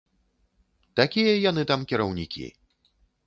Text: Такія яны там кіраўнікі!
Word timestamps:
Такія 0.99 1.33
яны 1.49 1.67
там 1.73 1.85
кіраўнікі! 1.91 2.47